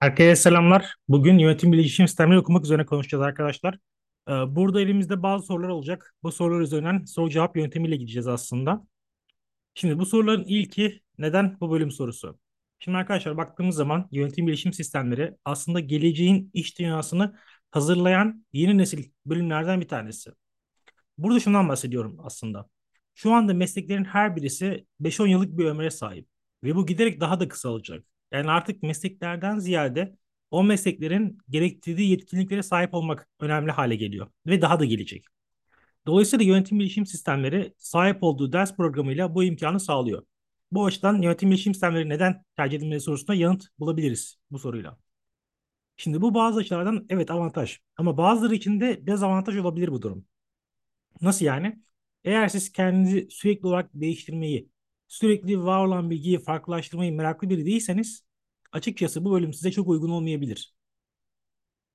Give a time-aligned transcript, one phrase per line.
[0.00, 0.94] Herkese selamlar.
[1.08, 3.78] Bugün yönetim bilişim sistemleri okumak üzerine konuşacağız arkadaşlar.
[4.28, 6.14] Ee, Burada elimizde bazı sorular olacak.
[6.22, 8.86] Bu sorular üzerinden soru cevap yöntemiyle gideceğiz aslında.
[9.74, 12.38] Şimdi bu soruların ilki neden bu bölüm sorusu?
[12.78, 17.38] Şimdi arkadaşlar baktığımız zaman yönetim bilişim sistemleri aslında geleceğin iş dünyasını
[17.70, 20.30] hazırlayan yeni nesil bölümlerden bir tanesi.
[21.18, 22.68] Burada şundan bahsediyorum aslında.
[23.14, 26.28] Şu anda mesleklerin her birisi 5-10 yıllık bir ömre sahip.
[26.64, 28.09] Ve bu giderek daha da kısalacak.
[28.32, 30.16] Yani artık mesleklerden ziyade
[30.50, 34.26] o mesleklerin gerektirdiği yetkinliklere sahip olmak önemli hale geliyor.
[34.46, 35.24] Ve daha da gelecek.
[36.06, 40.26] Dolayısıyla yönetim bilişim sistemleri sahip olduğu ders programıyla bu imkanı sağlıyor.
[40.72, 44.98] Bu açıdan yönetim bilişim sistemleri neden tercih edilmeli sorusuna yanıt bulabiliriz bu soruyla.
[45.96, 50.26] Şimdi bu bazı açılardan evet avantaj ama bazıları için de dezavantaj olabilir bu durum.
[51.20, 51.82] Nasıl yani?
[52.24, 54.68] Eğer siz kendinizi sürekli olarak değiştirmeyi,
[55.10, 58.24] sürekli var olan bilgiyi farklılaştırmayı meraklı biri değilseniz
[58.72, 60.74] açıkçası bu bölüm size çok uygun olmayabilir.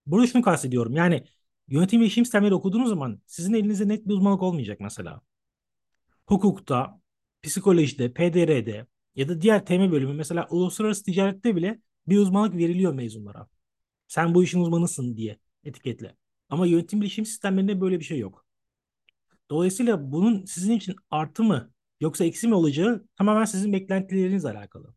[0.05, 0.95] Burada şunu kastediyorum.
[0.95, 1.25] Yani
[1.67, 5.21] yönetim ve işim sistemleri okuduğunuz zaman sizin elinizde net bir uzmanlık olmayacak mesela.
[6.27, 7.01] Hukukta,
[7.43, 13.47] psikolojide, PDR'de ya da diğer tema bölümü mesela uluslararası ticarette bile bir uzmanlık veriliyor mezunlara.
[14.07, 16.17] Sen bu işin uzmanısın diye etiketle.
[16.49, 18.45] Ama yönetim bilişim sistemlerinde böyle bir şey yok.
[19.49, 21.74] Dolayısıyla bunun sizin için artı mı
[22.05, 24.95] yoksa eksi mi olacağı tamamen sizin beklentilerinizle alakalı.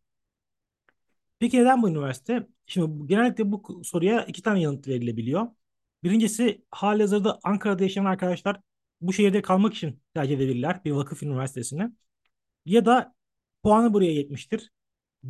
[1.39, 2.47] Peki neden bu üniversite?
[2.65, 5.47] Şimdi genellikle bu soruya iki tane yanıt verilebiliyor.
[6.03, 8.61] Birincisi halihazırda Ankara'da yaşayan arkadaşlar
[9.01, 11.91] bu şehirde kalmak için tercih edebilirler bir vakıf üniversitesine.
[12.65, 13.15] Ya da
[13.63, 14.71] puanı buraya yetmiştir.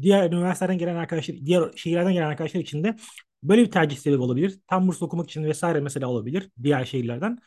[0.02, 2.96] Diğer üniversitelerden gelen arkadaşlar, diğer şehirlerden gelen arkadaşlar için de
[3.44, 4.60] böyle bir tercih sebebi olabilir.
[4.68, 7.40] Tam burs okumak için vesaire mesela olabilir diğer şehirlerden.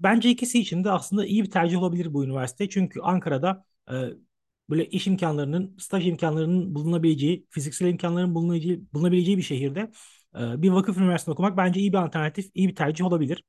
[0.00, 2.68] Bence ikisi için de aslında iyi bir tercih olabilir bu üniversite.
[2.68, 3.94] Çünkü Ankara'da e,
[4.70, 9.80] böyle iş imkanlarının, staj imkanlarının bulunabileceği, fiziksel imkanların bulunabileceği, bulunabileceği bir şehirde
[10.36, 13.44] e, bir vakıf üniversitesinde okumak bence iyi bir alternatif, iyi bir tercih olabilir.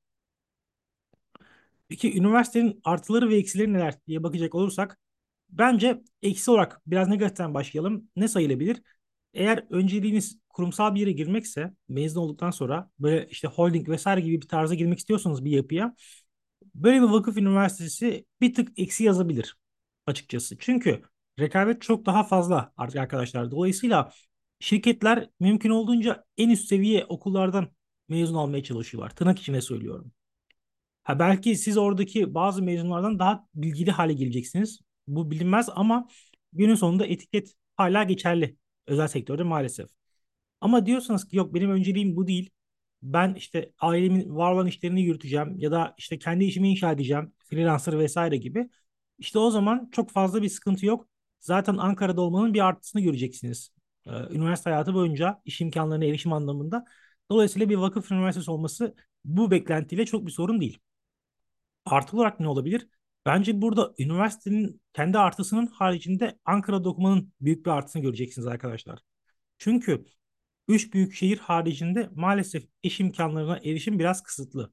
[1.88, 4.98] Peki üniversitenin artıları ve eksileri neler diye bakacak olursak
[5.50, 8.08] bence eksi olarak biraz negatiften başlayalım.
[8.16, 8.82] Ne sayılabilir?
[9.34, 14.48] Eğer önceliğiniz kurumsal bir yere girmekse mezun olduktan sonra böyle işte holding vesaire gibi bir
[14.48, 15.94] tarza girmek istiyorsanız bir yapıya
[16.74, 19.56] Böyle bir vakıf üniversitesi bir tık eksi yazabilir
[20.06, 20.56] açıkçası.
[20.58, 21.02] Çünkü
[21.40, 23.50] rekabet çok daha fazla artık arkadaşlar.
[23.50, 24.12] Dolayısıyla
[24.60, 27.68] şirketler mümkün olduğunca en üst seviye okullardan
[28.08, 29.16] mezun almaya çalışıyorlar.
[29.16, 30.12] Tırnak içine söylüyorum.
[31.04, 34.80] Ha belki siz oradaki bazı mezunlardan daha bilgili hale geleceksiniz.
[35.06, 36.08] Bu bilinmez ama
[36.52, 38.56] günün sonunda etiket hala geçerli
[38.86, 39.90] özel sektörde maalesef.
[40.60, 42.50] Ama diyorsanız ki yok benim önceliğim bu değil
[43.02, 47.98] ben işte ailemin var olan işlerini yürüteceğim ya da işte kendi işimi inşa edeceğim, freelancer
[47.98, 48.70] vesaire gibi.
[49.18, 51.08] İşte o zaman çok fazla bir sıkıntı yok.
[51.40, 53.72] Zaten Ankara'da olmanın bir artısını göreceksiniz.
[54.06, 56.84] Ee, üniversite hayatı boyunca iş imkanlarına erişim anlamında.
[57.30, 60.78] Dolayısıyla bir vakıf üniversitesi olması bu beklentiyle çok bir sorun değil.
[61.86, 62.88] Artı olarak ne olabilir?
[63.26, 68.98] Bence burada üniversitenin kendi artısının haricinde Ankara'da okumanın büyük bir artısını göreceksiniz arkadaşlar.
[69.58, 70.04] Çünkü
[70.68, 74.72] Üç büyük şehir haricinde maalesef iş imkanlarına erişim biraz kısıtlı.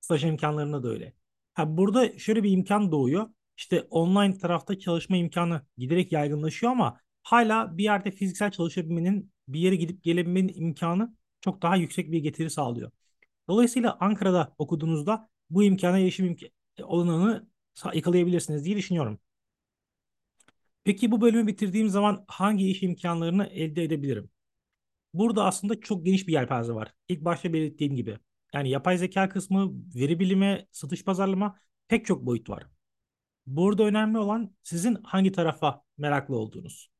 [0.00, 1.14] Staj imkanlarına da öyle.
[1.54, 3.30] Ha, burada şöyle bir imkan doğuyor.
[3.56, 9.76] İşte online tarafta çalışma imkanı giderek yaygınlaşıyor ama hala bir yerde fiziksel çalışabilmenin, bir yere
[9.76, 12.90] gidip gelebilmenin imkanı çok daha yüksek bir getiri sağlıyor.
[13.48, 16.42] Dolayısıyla Ankara'da okuduğunuzda bu imkana erişim imk
[16.82, 17.48] olanağını
[17.94, 19.20] yakalayabilirsiniz diye düşünüyorum.
[20.84, 24.30] Peki bu bölümü bitirdiğim zaman hangi iş imkanlarını elde edebilirim?
[25.14, 26.94] Burada aslında çok geniş bir yelpaze var.
[27.08, 28.18] İlk başta belirttiğim gibi.
[28.54, 31.58] Yani yapay zeka kısmı, veri bilimi, satış pazarlama
[31.88, 32.66] pek çok boyut var.
[33.46, 36.90] Burada önemli olan sizin hangi tarafa meraklı olduğunuz.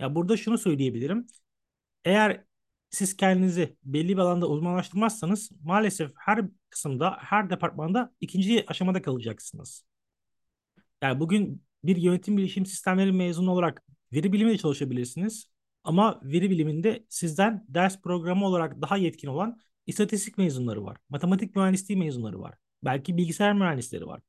[0.00, 1.26] Ya burada şunu söyleyebilirim.
[2.04, 2.44] Eğer
[2.90, 9.84] siz kendinizi belli bir alanda uzmanlaştırmazsanız maalesef her kısımda, her departmanda ikinci aşamada kalacaksınız.
[11.02, 13.82] Yani bugün bir yönetim bilişim sistemleri mezunu olarak
[14.12, 15.50] veri bilimi çalışabilirsiniz.
[15.86, 20.96] Ama veri biliminde sizden ders programı olarak daha yetkin olan istatistik mezunları var.
[21.08, 22.54] Matematik mühendisliği mezunları var.
[22.84, 24.20] Belki bilgisayar mühendisleri var.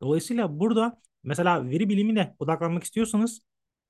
[0.00, 3.40] Dolayısıyla burada mesela veri bilimine odaklanmak istiyorsanız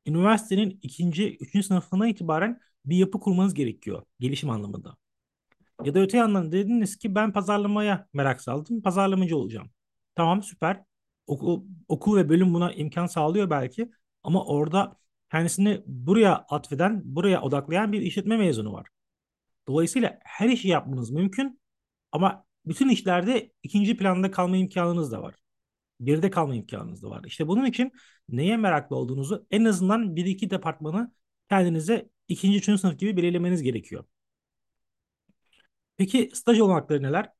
[0.06, 4.96] üniversitenin ikinci, üçüncü sınıfından itibaren bir yapı kurmanız gerekiyor gelişim anlamında.
[5.84, 9.70] Ya da öte yandan dediniz ki ben pazarlamaya merak saldım, pazarlamacı olacağım.
[10.14, 10.84] Tamam süper.
[11.26, 13.90] Okul, okul ve bölüm buna imkan sağlıyor belki
[14.22, 14.96] ama orada
[15.30, 18.86] kendisini buraya atfeden, buraya odaklayan bir işletme mezunu var.
[19.68, 21.60] Dolayısıyla her işi yapmanız mümkün
[22.12, 25.34] ama bütün işlerde ikinci planda kalma imkanınız da var.
[26.02, 27.24] Geride kalma imkanınız da var.
[27.26, 27.92] İşte bunun için
[28.28, 31.12] neye meraklı olduğunuzu en azından bir iki departmanı
[31.48, 34.04] kendinize ikinci, üçüncü sınıf gibi belirlemeniz gerekiyor.
[35.96, 37.30] Peki staj olanakları neler?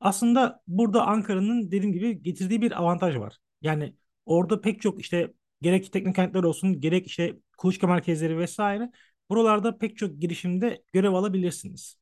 [0.00, 3.38] Aslında burada Ankara'nın dediğim gibi getirdiği bir avantaj var.
[3.62, 3.96] Yani
[4.26, 8.90] orada pek çok işte gerek teknokentler olsun gerek işte kuluçka merkezleri vesaire
[9.30, 11.96] buralarda pek çok girişimde görev alabilirsiniz.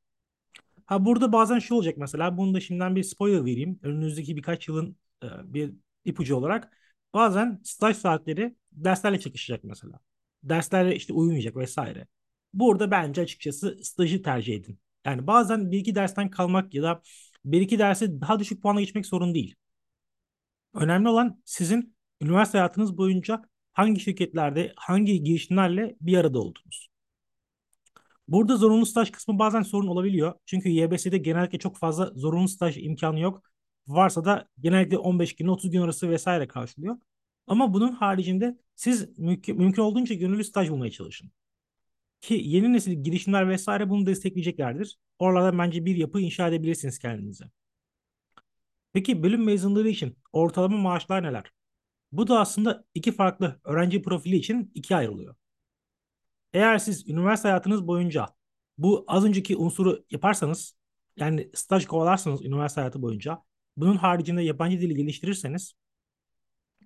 [0.86, 3.80] Ha burada bazen şu olacak mesela bunu da şimdiden bir spoiler vereyim.
[3.82, 5.72] Önünüzdeki birkaç yılın e, bir
[6.04, 6.72] ipucu olarak
[7.14, 10.00] bazen staj saatleri derslerle çakışacak mesela.
[10.42, 12.06] Derslerle işte uyumayacak vesaire.
[12.52, 14.78] Burada bence açıkçası stajı tercih edin.
[15.04, 17.02] Yani bazen bir iki dersten kalmak ya da
[17.44, 19.54] bir iki derse daha düşük puanla geçmek sorun değil.
[20.74, 23.42] Önemli olan sizin üniversite hayatınız boyunca
[23.72, 26.88] hangi şirketlerde, hangi girişimlerle bir arada oldunuz.
[28.28, 30.34] Burada zorunlu staj kısmı bazen sorun olabiliyor.
[30.46, 33.42] Çünkü YBS'de genellikle çok fazla zorunlu staj imkanı yok.
[33.86, 36.96] Varsa da genellikle 15 gün, 30 gün arası vesaire karşılıyor.
[37.46, 41.30] Ama bunun haricinde siz mümkün, mümkün olduğunca gönüllü staj bulmaya çalışın.
[42.20, 44.98] Ki yeni nesil girişimler vesaire bunu destekleyeceklerdir.
[45.18, 47.44] Oralarda bence bir yapı inşa edebilirsiniz kendinize.
[48.92, 51.52] Peki bölüm mezunları için ortalama maaşlar neler?
[52.16, 55.34] Bu da aslında iki farklı öğrenci profili için ikiye ayrılıyor.
[56.52, 58.26] Eğer siz üniversite hayatınız boyunca
[58.78, 60.76] bu az önceki unsuru yaparsanız
[61.16, 63.42] yani staj kovalarsanız üniversite hayatı boyunca
[63.76, 65.74] bunun haricinde yabancı dili geliştirirseniz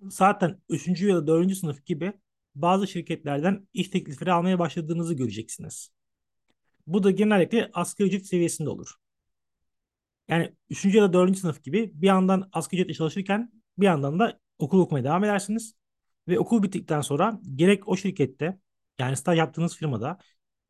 [0.09, 1.01] zaten 3.
[1.01, 1.55] ya da 4.
[1.55, 2.13] sınıf gibi
[2.55, 5.91] bazı şirketlerden iş teklifleri almaya başladığınızı göreceksiniz.
[6.87, 8.95] Bu da genellikle asgari ücret seviyesinde olur.
[10.27, 10.85] Yani 3.
[10.85, 11.37] ya da 4.
[11.37, 15.75] sınıf gibi bir yandan asgari ücretle çalışırken bir yandan da okul okumaya devam edersiniz.
[16.27, 18.59] Ve okul bittikten sonra gerek o şirkette
[18.99, 20.17] yani staj yaptığınız firmada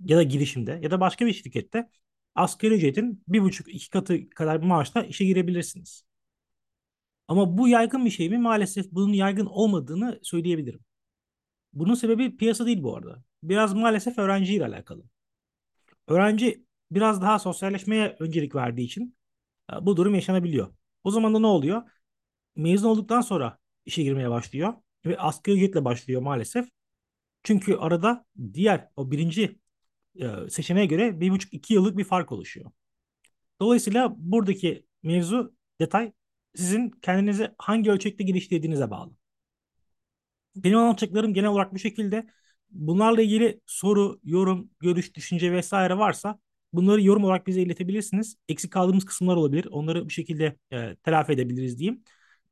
[0.06, 1.90] ya da girişimde ya da başka bir şirkette
[2.36, 6.04] asgari ücretin bir buçuk iki katı kadar bir maaşla işe girebilirsiniz.
[7.28, 8.38] Ama bu yaygın bir şey mi?
[8.38, 10.80] Maalesef bunun yaygın olmadığını söyleyebilirim.
[11.74, 13.24] Bunun sebebi piyasa değil bu arada.
[13.44, 15.04] Biraz maalesef öğrenciyle alakalı.
[16.08, 19.18] Öğrenci biraz daha sosyalleşmeye öncelik verdiği için
[19.74, 20.74] e, bu durum yaşanabiliyor.
[21.04, 21.84] O zaman da ne oluyor?
[22.56, 24.74] Mezun olduktan sonra işe girmeye başlıyor
[25.06, 26.70] ve asgari ücretle başlıyor maalesef.
[27.44, 29.60] Çünkü arada diğer o birinci
[30.16, 32.72] e, seçeneğe göre bir buçuk iki yıllık bir fark oluşuyor.
[33.62, 36.12] Dolayısıyla buradaki mevzu detay
[36.56, 39.14] sizin kendinizi hangi ölçekte geliştirdiğinize bağlı.
[40.56, 42.28] Benim anlatacaklarım genel olarak bu şekilde.
[42.70, 46.40] Bunlarla ilgili soru, yorum, görüş, düşünce vesaire varsa
[46.74, 48.38] bunları yorum olarak bize iletebilirsiniz.
[48.50, 49.68] Eksik kaldığımız kısımlar olabilir.
[49.72, 52.04] Onları bu şekilde e, telafi edebiliriz diyeyim.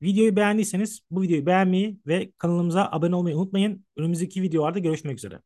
[0.01, 3.85] Videoyu beğendiyseniz bu videoyu beğenmeyi ve kanalımıza abone olmayı unutmayın.
[3.97, 5.39] Önümüzdeki videolarda görüşmek üzere.